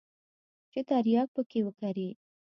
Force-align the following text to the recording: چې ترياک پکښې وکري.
چې 0.71 0.79
ترياک 0.89 1.27
پکښې 1.35 1.59
وکري. 1.65 2.09